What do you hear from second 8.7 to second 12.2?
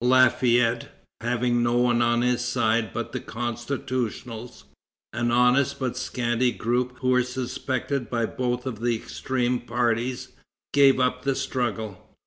the extreme parties, gave up the struggle.